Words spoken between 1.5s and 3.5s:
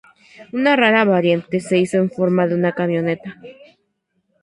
se hizo en forma de una camioneta.